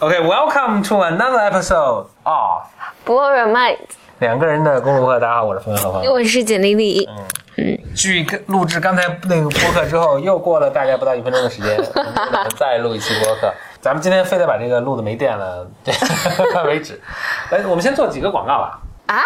[0.00, 2.66] OK，Welcome to another episode of
[3.06, 3.78] Your Mind，
[4.18, 5.18] 两个人的公路播客。
[5.18, 6.04] 大家好，我是冯小峰。
[6.04, 7.08] 我是简丽丽。
[7.94, 13.50] 据录制刚才那个播客之后，又过了大概不到一分钟的时间， 我们再录一期播客。
[13.80, 15.66] 咱们今天非得把这个录的没电了
[16.66, 17.00] 为止。
[17.50, 18.78] 来，我们先做几个广告吧。
[19.06, 19.22] 啊，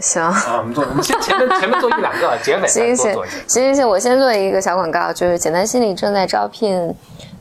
[0.00, 3.14] 行，啊，我们做，我们先前面 前面做一两个，结尾再行行。
[3.14, 6.94] 行行行，我先做一个小广告，就是简单心理正在招聘，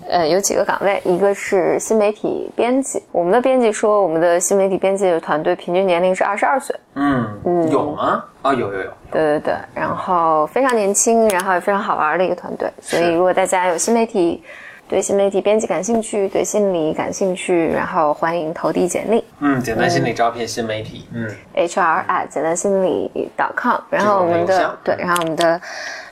[0.09, 8.23] 呃，有几个岗位，一个是新媒体编辑，我们的编辑说，我们的新媒体编辑的团队平均年龄是二十二岁，嗯，嗯有吗？
[8.41, 8.91] 啊，有有有。
[9.11, 14.43] 对对对，然后非常年轻，然后也非常好玩的一个团队，所以如果大家有新媒体。
[14.89, 19.23] 对新媒体编辑感兴趣，对心理感兴趣，然后欢迎投递简历。
[19.39, 21.07] 嗯，简单心理招聘新媒体。
[21.13, 25.61] 嗯，HR at 简单心理 .com，然后我们的对，然后我们的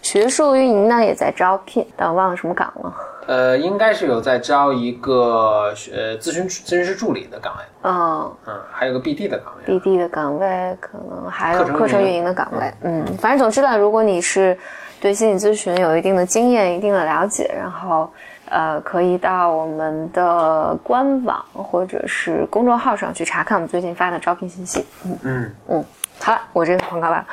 [0.04, 2.94] 学术运营呢也在招聘，但我忘了什么岗了。
[3.26, 9.74] 呃，应该是有在招一个呃咨询咨询师助理的岗位，嗯嗯，还有个 BD 的岗位。
[9.74, 12.72] ，BD 的岗位可能还有课程运营课程运营的岗位。
[12.84, 14.56] 嗯，反正总之呢，如果你是
[15.02, 18.10] 对心理咨询有一定的经验、一定的了解，然后
[18.50, 24.86] 呃，可以到我们的官网或者是公众号上去查看我们最近发的招聘信息。
[25.04, 25.86] 嗯嗯嗯，
[26.20, 27.26] 好了，我这个广告完。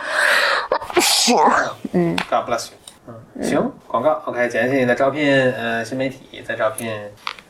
[1.93, 2.77] 嗯，God bless you。
[3.07, 4.49] 嗯，行，广告 OK。
[4.49, 6.91] 简单心理在招聘呃新媒体，在招聘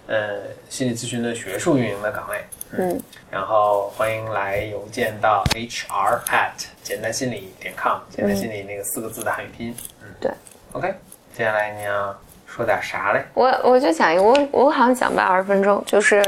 [0.06, 2.44] 呃心理咨询的学术运营的岗位。
[2.76, 9.76] 嗯，然后欢迎来邮件到 hr at 简单心理点 com，简单心理那个四个字的汉语拼音。
[10.02, 10.30] 嗯，对。
[10.72, 10.92] OK，
[11.36, 12.16] 接下来你要
[12.54, 13.20] 说点啥嘞？
[13.34, 16.24] 我我就讲一个，我我好像讲不了二十分钟，就是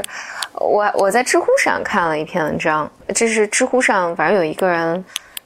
[0.55, 5.03] 我我在知乎上看了一篇文章，这是知乎上反正有一个人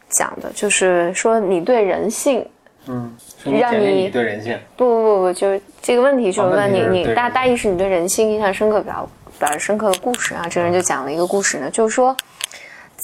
[0.09, 2.43] 讲的，就是说你对人性，
[2.87, 3.15] 嗯，
[3.45, 4.57] 让你对人性。
[4.75, 9.07] 不不不不，就是这个问题就是哦问问你、你大大意是你对人性印象深刻比较
[9.39, 12.17] 比较深刻的故事啊，这个人就讲了一个故事呢，就是说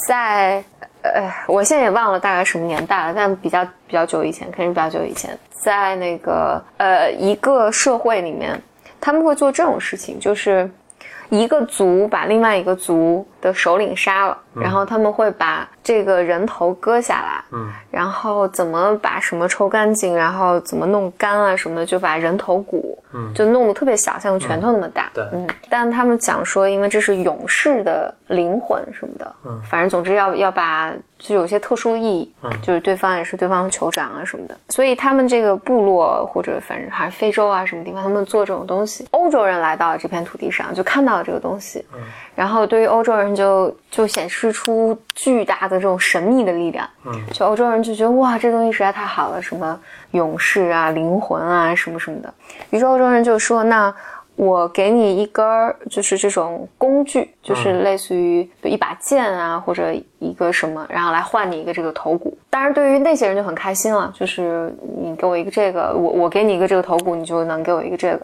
[0.08, 0.63] 在
[1.02, 8.57] 呃，我现在也忘了大概什么年代了，但比较比较久以前，肯定比较久以前，在那个呃一个社会里面，
[9.01, 10.69] 他们会做这种事情，就是
[11.28, 23.34] 一个族把另外一个族的首领杀了，然后他们会把这个人头割下来，嗯，然后怎么把什么抽干净，然后怎么弄干啊什么的，就把人头骨，嗯。
[23.34, 25.24] 就弄得特别小，像个拳头那么大，对。
[25.31, 29.62] 嗯，但他们讲说，因为这是勇士的灵魂什么的，嗯。
[29.69, 32.52] 反正总之要要把就有些特殊意义，嗯。
[32.62, 42.00] 就是对方也是对方的酋长啊什么的，所以他们这个部落或者反正还是非洲啊什么地方，他们做这种东西，欧洲人来到了这片土地上，就看到了这个东西，嗯。
[42.36, 49.80] 然后对于欧洲人就就显示出巨大的这种神秘的力量，嗯，就欧洲人就觉得哇，这东西实在太好了，什么
[50.12, 52.34] 勇士啊、灵魂啊什么什么的。
[52.72, 53.94] 于是欧洲人就说，那
[54.36, 62.38] 我给你一根儿，就是这种工具，就是类似于一把剑啊，或者一个什么，然后来换你一个这个头骨。
[62.50, 68.19] 当然，对于那些人就很开心了，就是你给我一个这个，我我给你一个这个头骨，你就能给我一个这个。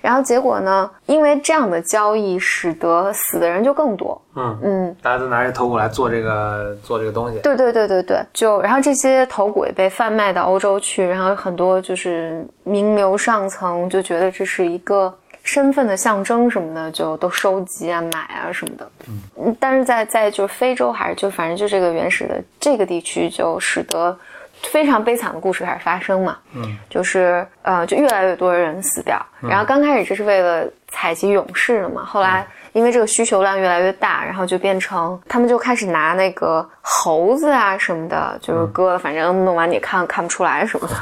[0.00, 0.90] 然后结果呢？
[1.06, 4.20] 因为这样的交易，使得死的人就更多。
[4.36, 7.38] 嗯嗯，大家都拿着头骨来做这个做这个东西。
[7.40, 15.12] 对对对对对，就然后这些头骨也被贩卖到欧洲去，然后很多就是名流上层就觉得这是一个
[15.42, 18.90] 身份的象征什么的，就都收集啊、买啊什么的。
[19.36, 24.16] 嗯，但是在在就是非洲还是就反正就这个原始的这个地区，就使得
[24.62, 26.36] 非常悲惨的故事开始发生嘛。
[26.54, 29.20] 嗯，就是呃，就越来越多人死掉。
[29.40, 40.94] 然后刚开始这是为了采集勇士的嘛，后来因为这个需求量越来越大，然后就变成他们就开始拿那个猴子啊什么的，就是割了，反正弄完你看看不出来什么的。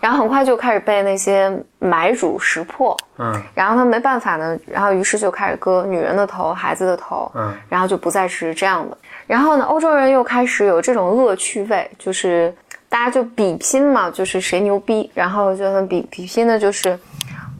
[0.00, 8.96] 然后很快就开始被那些买主识破，嗯然后他没办法呢，然后于是就开始割女人的头、孩子的头，嗯然后就不再是这样的。
[9.26, 12.54] 然后呢，欧洲人又开始有这种恶趣味，就是
[12.92, 16.98] 大家就比拼嘛，就是谁牛逼，然后就很比比拼的就是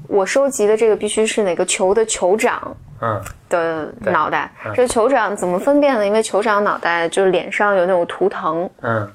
[0.07, 2.77] 我收集的这个必须是哪个球的酋长。
[3.05, 6.07] 嗯的脑袋，这酋长怎么分辨呢？
[6.07, 9.11] 因为酋长脑袋就是脸上有那种图腾，嗯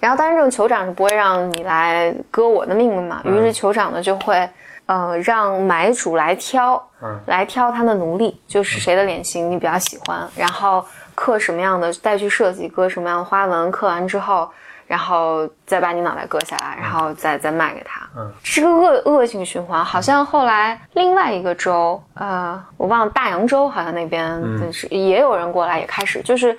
[0.00, 4.48] 然后当然这种酋长是不会让你来割我的命的嘛，于是酋长呢就会，
[4.86, 10.84] 呃，让买主来挑，嗯来挑他的奴隶，就是谁的脸型你比较喜欢，然后
[11.14, 14.50] 刻什么样的再去设计，割什么样的花纹，刻完之后，
[14.92, 18.06] 然后再把你脑袋割下来，然后再再卖给他。
[18.14, 19.82] 嗯，是个恶恶性循环。
[19.82, 24.38] 好像后来另外一个州，呃，我忘了大洋洲，好像那边
[24.70, 26.54] 是、也有人过来，也开始就是。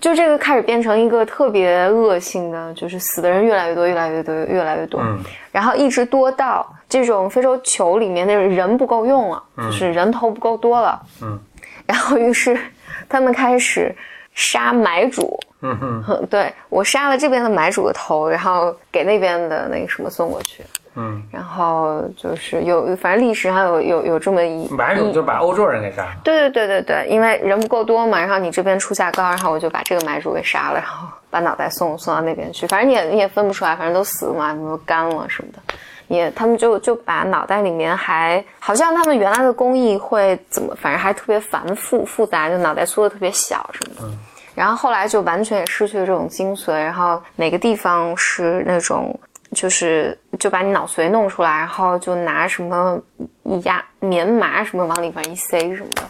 [0.00, 5.18] 就这个开始变成一个特别恶性的，就是死的人越来越多，越来越多，越来越多，嗯
[5.50, 11.36] 然后一直多到这种非洲球里面那种人不够用了，就是人头不够多了，嗯，
[11.84, 12.56] 然后于是
[13.08, 13.92] 他们开始
[14.38, 15.38] 杀买主。
[15.60, 15.76] 嗯
[16.06, 20.62] 哼， 对我杀了这边的买主的头，然后给那边的那个什么送过去。
[20.94, 26.12] 嗯，然后就是有，反正历史上有有有这么一买主就把欧洲人给杀了。
[26.22, 35.58] 对对对对对，因为人不够多嘛，然后你这边出价高，然后我就把这个买主给杀了，然后把脑袋送送到那边去，反正你也你也分不出来，反正都死了嘛，什么干了什么的，
[36.08, 44.16] 也他们就就把脑袋里面还好像他们原来的工艺会怎么，反正还特别繁复复杂，就脑袋缩的特别小什么的。
[44.58, 49.16] 然后后来就完全也失去了这种精髓，然后哪个地方是那种，
[49.52, 53.00] 就是就把你脑髓弄出来，然后就拿什么
[53.62, 56.02] 压棉麻什么往里边一塞什么的，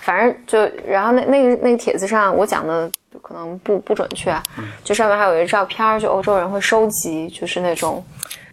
[0.00, 2.90] 反正就然后那那个那个帖子上我讲的
[3.20, 4.34] 可能不不准确，
[4.82, 8.02] 就上面还有一个照片，就欧洲人会收集，就是那种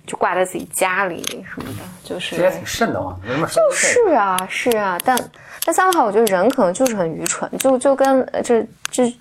[0.05, 5.17] 就挂在自己家里什么的，就是这也挺瘆得慌，没什么就是啊，是啊，但
[5.65, 9.15] 但三号，我觉得人可能就是很愚蠢，就就跟呃这这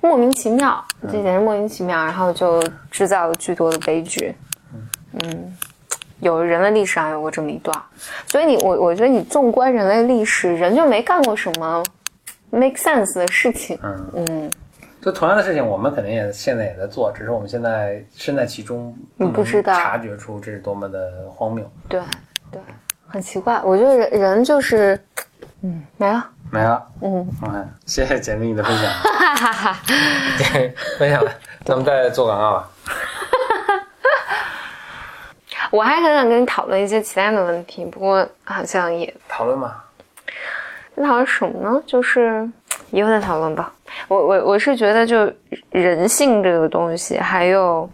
[0.00, 4.34] 莫名其妙，这简直莫名其妙，然后就制造了巨多的悲剧。
[5.24, 5.56] 嗯，
[6.20, 7.76] 有人类历史上有过这么一段，
[8.26, 11.82] 所以你我我觉得你纵观人类历史，人就没干过什么
[12.50, 13.78] make sense 的事情。
[13.82, 14.50] 嗯嗯，
[15.06, 21.64] 就同样的事情，我们肯定也现在也在做，只是我们现在身在其中，你不知道察觉出这是多么的荒谬。
[21.88, 22.00] 对
[22.50, 22.60] 对，
[23.06, 25.00] 很奇怪，我觉得人人就是，
[25.62, 26.28] 嗯，没了。
[26.50, 27.56] 没了，嗯，OK，
[27.86, 28.90] 谢谢简历你的分享。
[30.52, 31.30] 对，分享了，
[31.64, 32.68] 咱们再做广告吧。
[35.70, 39.84] 我还很想跟你讨论一些其他的问题，不过好像也讨论吧。
[40.96, 41.80] 讨论什么呢？
[41.86, 42.50] 就是
[42.90, 43.72] 以后再讨论吧。
[44.08, 45.32] 我我我是觉得，就
[45.70, 47.88] 人性这个东西，还有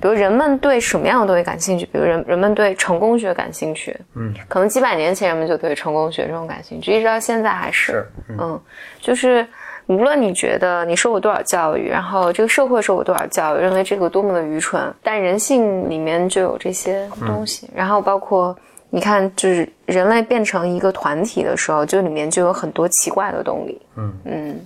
[0.00, 8.36] 比如人们对什么样的东西感兴趣，比如人人们对成功学感兴趣，嗯，可能几百年前人们就对成功学这种感兴趣，一直到现在还是，是，嗯。
[8.40, 8.60] 嗯，
[9.00, 9.46] 就是
[9.86, 18.56] 无论你觉得你受过多少教育，然后这个社会受过多少教育，认为这个多么的愚蠢，但人性里面就有这些东西，然后包括
[18.94, 24.60] 你看，就是人类变成一个团体的时候，就里面就有很多奇怪的动力，嗯嗯，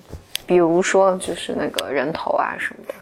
[0.44, 2.94] 比如说就是那个人头啊什么的，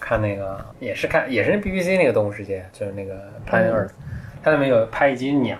[0.00, 3.14] 看那个也是看也是 BBC 那个动物世界，就是那个
[3.46, 3.90] Planet Earth，、
[4.42, 5.58] 它里面有拍一集鸟。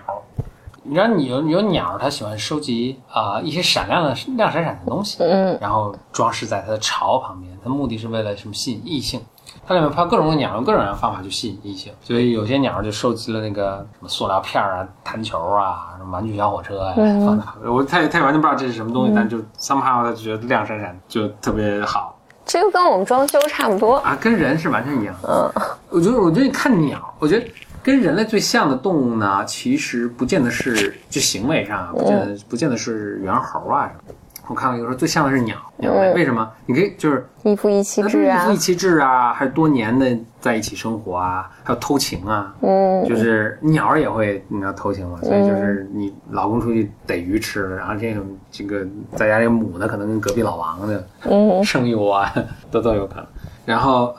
[0.85, 9.21] 你知道你有有鸟，它喜欢收集啊、一些闪亮的亮闪闪的东西，嗯然后装饰在它的巢旁边，它目的是为了什么吸引异性。
[9.65, 17.45] 它里面拍各种鸟，用各种各样的方法去吸引异性，所以有些鸟就收集了那个什么塑料片儿啊、弹球啊、什么玩具小火车啊，放在。
[17.69, 22.19] 我他也他也完全不知道这是什么东西，但就 somehow 他就觉得亮闪闪，就特别好。
[22.45, 25.15] 这个跟我们装修差不多，啊，跟人是完全一样。
[25.23, 25.49] 嗯，
[25.89, 27.47] 我觉得，我觉得你看鸟，我觉得
[27.81, 34.13] 跟人类最像的动物呢，其实不见得是就行为上啊，不见得、不见得是猿猴啊什么的。
[34.47, 36.49] 我看过有时候最像的是鸟，鸟类、嗯为什么？
[36.65, 48.85] 你可以就是一夫一妻制啊一夫一，妻制啊，还是多年的在一起生活啊，还有偷情啊，嗯就是鸟也会你知道偷情嘛，所以就是你老公出去逮鱼吃，然后这种这个
[49.15, 52.33] 在家这母的可能跟隔壁老王的嗯生育啊，
[52.69, 53.25] 都都有可能。
[53.65, 54.13] 然后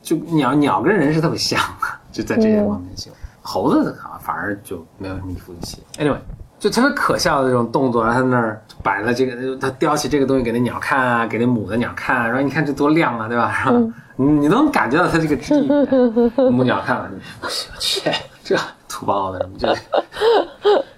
[0.00, 3.12] 就鸟鸟跟人是特别像的，就在这些方面性。
[3.42, 5.80] 猴子啊，反而就没有什么一夫一妻。
[5.98, 6.16] Anyway，
[6.58, 13.52] 就特别可笑的这种动作，然后他那儿摆了这个，他叼起这个东西给那鸟看啊，给那母的鸟看啊，然后你看这多亮啊，对吧？
[13.64, 15.68] 然后你能感觉到他这个质地。
[16.50, 17.10] 母鸟看了，
[17.40, 18.56] 不行，切，这
[18.88, 19.74] 土包子这。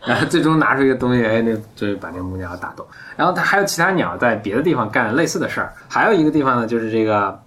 [0.07, 2.87] 然后最终拿出一个东西，哎，那就把那个母鸟打动。
[3.17, 5.73] 然后他还有其他鸟在别的地方干类似的事儿。
[5.89, 7.39] 还有一个地方呢，就是这个，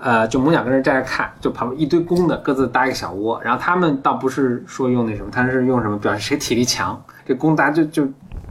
[0.00, 3.40] 呃，就母鸟跟人站着看，就旁边一堆公的各自搭一个小窝。
[3.42, 7.00] 然后他们倒不是说用那什么，他是用什么表示谁体力强。
[7.26, 8.08] 这公大家就就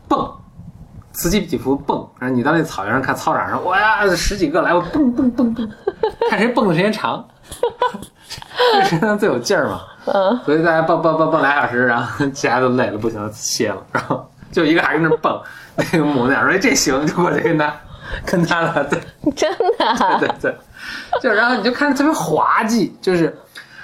[0.08, 0.32] 蹦，
[1.12, 2.08] 此起彼伏蹦。
[2.20, 5.70] 然后你到那草原上看操场上，哇，十几个来，我蹦蹦蹦蹦，
[6.30, 7.28] 看谁蹦的时间长。
[8.74, 15.42] 这身上最有劲儿嘛，嗯所以大家蹦蹦蹦蹦俩小时，然后其他都累了，不行了，歇了，然后就一个还跟那蹦，
[15.76, 17.74] 那个母鸟说：“哎，这行，就过去跟他
[18.26, 19.02] 跟他了，对
[19.36, 20.56] 真的啊，对对，
[21.22, 23.36] 就然后你就看着特别滑稽，就是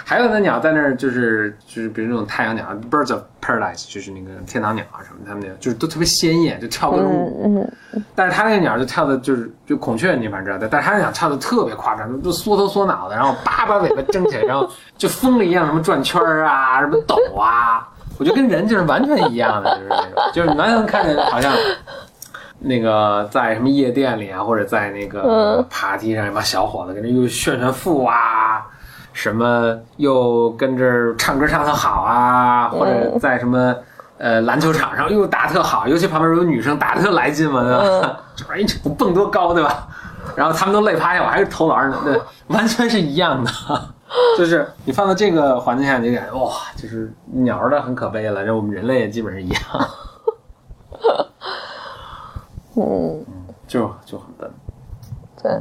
[0.03, 17.87] 还有那鸟在那儿，就是就是比如那种太阳鸟，birds of paradise，就是那个天堂鸟啊什么，他们那个就是都特别鲜艳，就跳各种舞，嗯但是它那个鸟就跳的就是就孔雀你反正知道，但是它那鸟跳的特别夸张，就缩头缩脑的，然后叭把尾巴睁起来，然后就疯了一样，什么转圈儿啊，什么抖啊，
[18.19, 21.51] 我觉得跟人就是完全一样的，就是那种，就是你完全能看着好像。
[22.59, 28.65] 那个在什么夜店里啊，或者在那个嗯 party 上，一帮小伙子跟着又炫炫富啊，
[29.13, 33.75] 什么又跟着唱歌唱的好啊，或者在什么
[34.17, 37.71] 呃篮球场上又打特好，尤其旁边有女生打特来劲嘛，对
[38.01, 38.17] 吧？
[38.35, 39.87] 这玩意儿我蹦多高，对吧？
[40.35, 43.51] 然后他们都累趴下，我还是投篮呢，对，完全是一样的。
[44.37, 49.61] 就是你放到这个环境下，你就感觉哇，就是鸟儿的很可悲了，然后我们人类也基本上一样。
[52.75, 53.25] 嗯，
[53.67, 54.49] 就就很笨。
[55.41, 55.51] 对，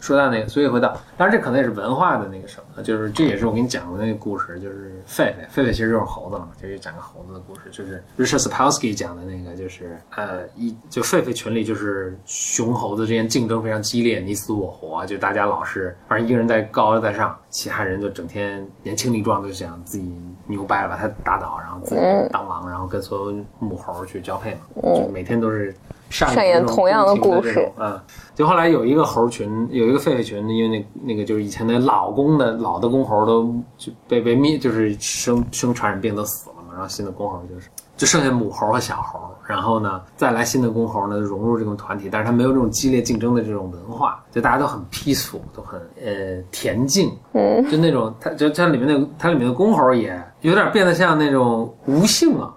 [0.00, 20.14] 说到那个，所以回到，当然这可能也是文化的那个什么，就是这也是我给你讲过的那个故事，就是狒狒，狒狒其实就是猴子嘛，就是讲个猴子的故事，就是 Richard Sapolsky 讲的那个，就是呃一就狒狒群里就是雄猴子之间竞争非常激烈，你死我活，就大家老是反正一个人在高在上，其他人就整天年轻力壮，就想自己
[20.46, 24.60] 牛掰了把他打倒，然后自己当王，然后跟所有母猴去交配嘛，
[24.94, 25.74] 就每天都是。
[26.12, 28.04] 上上演同样的故事啊！
[28.34, 52.54] 就后来有一个猴群，有一个狒狒群，因为那那个就是以前那老公的老的公猴都就被被灭，就是生生传染病都死了嘛，然后新的公猴就是就剩下母猴和小猴，然后呢再来新的公猴呢融入这种团体，但是它没有这种激烈竞争的这种文化，就大家都很 peaceful，都很呃恬静，嗯，就那种它就它里面那它里面的公猴也有点变得像那种无性了，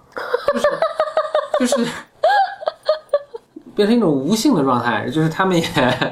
[1.58, 1.90] 就是就是。
[3.76, 5.64] 变成一种无性的状态，就是他们也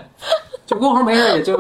[0.67, 1.59] 就公猴没事也就，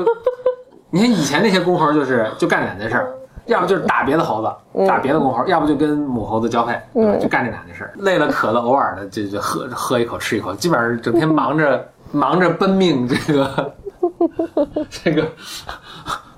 [0.91, 3.13] 你看以前那些公猴就是就干两件事儿，
[3.47, 6.79] 要不就是打别的猴子，打别的公猴，要不就跟母猴子交配，
[7.21, 7.93] 就干这两件事儿。
[7.97, 13.75] 累了渴了，偶尔的就就喝喝一口吃一口，基本上整天忙着忙着奔命，这个
[14.89, 15.27] 这个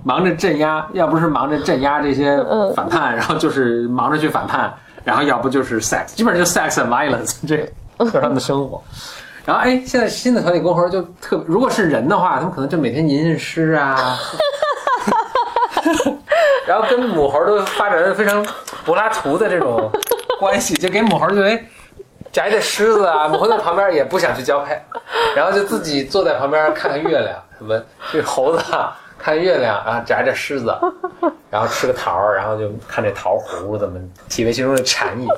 [0.02, 2.42] 忙着镇压，要不是忙着镇压这些
[2.74, 4.72] 反叛，然后就是忙着去反叛，
[5.04, 7.56] 然后要不就是 sex，基本上就 sex and violence，这
[8.04, 8.82] 是他们的生活。
[9.46, 14.18] 然后哎，现在新的团体公猴就特，如果是人的话，他们可能就每天吟吟诗啊，
[16.66, 18.44] 然后跟母猴都发展的非常
[18.84, 19.88] 柏拉图的这种
[20.40, 21.64] 关系，就给母猴就哎
[22.32, 24.76] 夹一点狮子啊，母猴在旁边也不想去交配，
[25.36, 30.76] 然后就自己坐在旁边看看月亮，什么这猴子啊看月亮，然后摘着狮子，
[31.50, 33.96] 然后吃个桃儿然后就看这桃核怎么
[34.28, 35.28] 体味其中的禅意。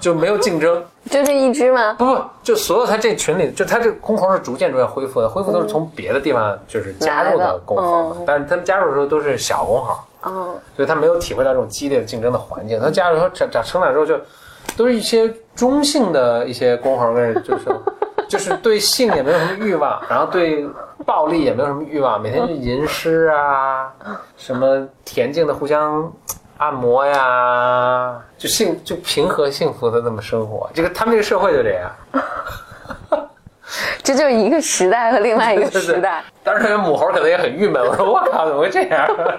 [0.00, 1.94] 就没有竞争，就这一只吗？
[1.98, 12.78] 不不，就所有它这群里，就它这个公猴是逐渐逐渐恢复的，恢复都是从别的地方就是加入的公猴，但是他们加入的时候都是小公猴，哦，所以他没有体会到这种激烈的竞争的环境。
[12.80, 14.16] 他加入后长长成长之后，就
[14.76, 17.12] 都是一些中性的一些公猴，
[17.42, 17.64] 就是
[18.28, 20.64] 就是对性也没有什么欲望，然后对
[21.04, 23.92] 暴力也没有什么欲望，每天就吟诗啊，
[24.36, 26.12] 什么恬静的互相。
[26.58, 31.90] 按摩呀，就幸就平和幸福的这么生活，这个他们这个社会就这样。
[34.02, 36.24] 这就是一个时代和另外一个时代。
[36.42, 39.06] 当时母猴可能也很郁闷，我说我靠，怎么会这样？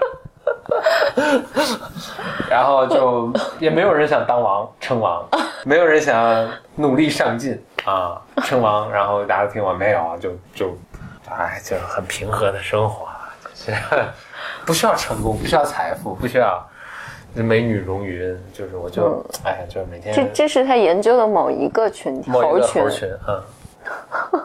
[2.49, 5.27] 然后就也没有人想当王称王，
[5.65, 10.77] 没有人想努力上进啊称王，然后大家都听我没有，就就
[11.29, 13.07] 哎，就是很平和的生活，
[14.65, 16.68] 不需要成功，不需要财富，不需要。
[17.33, 23.43] 美女容云，就是我就哎，就是每天这这是他研究的某一个群体，猴群，猴群啊，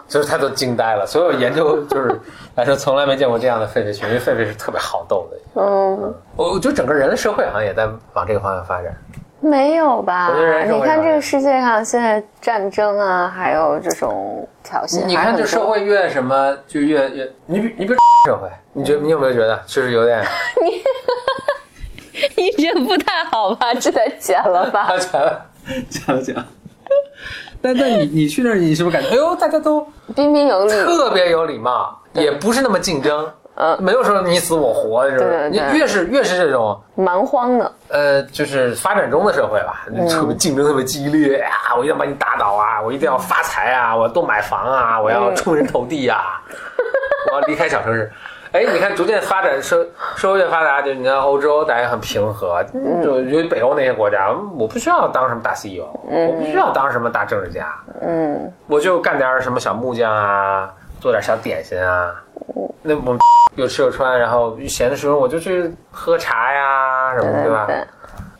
[0.06, 1.06] 就是他都惊呆了。
[1.06, 2.20] 所有研究就是
[2.54, 5.62] 来说，从来没见过这样的狒狒群，因为狒狒是特别好斗的。
[5.62, 8.94] 嗯，我我觉得整个人类社会好像也在往这个方向发展。
[9.40, 10.32] 没有吧？
[10.66, 20.24] 你看这个世界上现在战争啊，还有这种挑衅，你看这社会越什么就越越，你比你比如社会，你觉你有没有觉得就是有点
[20.64, 20.82] 你？
[22.36, 23.72] 你这不太好吧？
[23.80, 24.92] 这得剪了吧？
[24.98, 25.46] 剪了，
[25.88, 26.44] 剪了，剪了。
[27.62, 29.80] 但但你你去那儿，你是不是感觉哎呦，大家都
[30.14, 35.48] 彬彬有礼，特别有礼貌，也不是那么竞争，呃，没有说你死我活，是吧？
[35.48, 46.42] 你越是越是这种蛮荒的，呃，就是发展中的社会吧，特别竞争特别激烈啊，我一定要把你打倒啊，我一定要发财啊，我要多买房啊，我要出人头地啊，
[47.32, 48.12] 我要离开小城市。
[48.54, 49.84] 哎，你看，逐渐发展社
[50.14, 52.64] 社会越发达，就你看欧洲，大家很平和，
[53.02, 62.14] 就尤其北欧那些国家，我不需要当什么大 CEO，我不需要当什么大政治家，嗯，我就干点什么小木匠啊，做点小点心啊，
[62.80, 63.18] 那我
[63.56, 67.66] 有吃有穿，然后闲的时候我就去喝茶呀，什么对吧？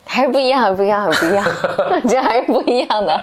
[0.05, 1.45] 还是不一样，不一样，不一样，
[2.07, 3.21] 这还是不一样的。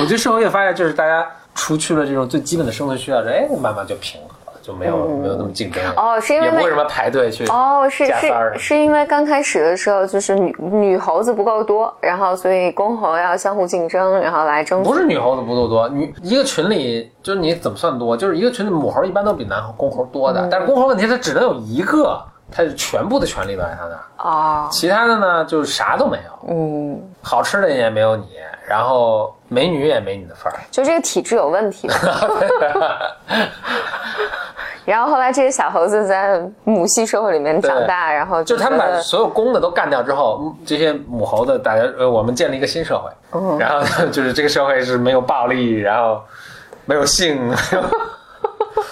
[0.00, 4.28] 我觉得社会越发展，就是大家除去了这种最基本的生存需要，哎，慢慢就平了。
[4.62, 14.82] 就没有没有那么竞争哦，是因为也不会什么排队去哦，是是是因为刚开始的时候就是女女猴子不够多，然后所以公猴要相互竞争，然后来争。
[14.82, 18.16] 不是女猴子不够多，女一个群里就是你怎么算多？
[18.16, 28.26] 就是一个群里母猴一般都比男公猴多的，但是公猴问题它只能有一个，它是全部的权利都在他那儿哦，其他的呢就是啥都没有，嗯，好吃的也没有你。
[28.64, 30.58] 然后美女也没你的份儿。
[30.70, 31.90] 就这个体质有问题。
[34.84, 46.20] 然后后来这些小猴子在母系社会里面长大，然后就他们把所有公的都干掉之后，这些母猴子，大家呃，我们建立一个新社会，嗯然后就是这个社会是没有暴力，然后
[46.84, 47.52] 没有性，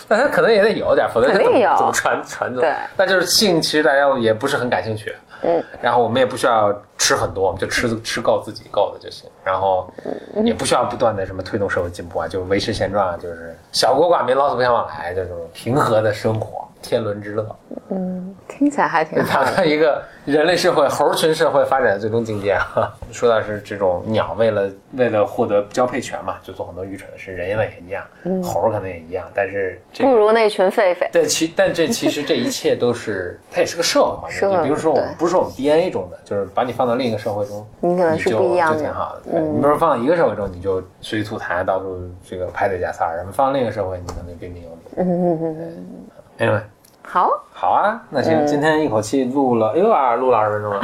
[0.08, 2.60] 那他可能也得有点，否则怎么肯定有怎么传传走？
[2.60, 2.72] 对。
[2.96, 10.46] 那就是性，其实大家也不是很感兴趣，嗯，然后我们也不需要吃很多，我们就吃吃够自己够的就行，然后嗯。
[10.46, 17.56] 也不需要不断的什么推动社会进步啊，就维持现状啊，就是小国寡民，老死不相往来，这种平和的生活，天伦之乐。
[17.90, 22.92] 嗯听起来还挺好达到一个人类社会、猴群社会发展的最终境界啊！
[23.10, 28.04] 说到是这种鸟为了为了获得交配权嘛，就做很多愚蠢的事，人类也一样，
[28.42, 31.10] 猴儿可能也一样，但是这不如那群狒狒。
[31.10, 39.32] 对其但这其实这一切都是 它也是个社会环境，社会就比如说我们不是说我们 DNA 中的，就是把你放到另一个社会中，你可能是就不一样的就挺好的。
[39.32, 44.76] 对，你比如说放到一个社会中，你就随地吐痰，到处这个排队加塞儿；然后放到另一个社会，你可能彬彬有礼。
[44.96, 46.62] 嗯嗯嗯嗯，对 Anyway，
[47.02, 50.80] 好，好啊，那嗯行，今天一口气录了，哎呦啊，录了二十分钟了。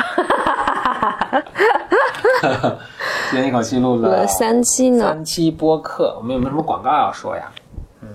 [3.31, 7.51] 今天一口气录了了三期呢，三期播客，我们有没有什么广告要说呀？
[8.03, 8.09] 嗯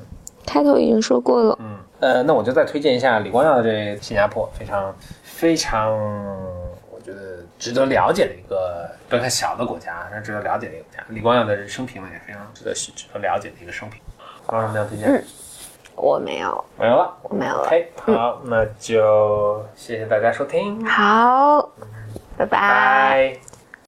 [0.46, 1.58] 开头已经说过了。
[1.60, 4.94] 嗯，呃，那我就再推荐一下李光耀的这新加坡，非常
[5.24, 5.92] 非常，
[6.92, 11.04] 我觉得值得了解的一个不要看小的国家，是值得了解的一个国家。
[11.08, 14.00] 李光耀的生平呢，也非常值得值得了解的一一个生平。
[14.46, 15.24] 还有什么要推荐？
[16.02, 17.14] 我没有，没有了。
[17.22, 17.68] 我没有了。
[17.68, 21.70] OK，好，那就谢谢大家收听，好，
[22.36, 22.50] 拜拜。
[22.50, 23.51] 拜。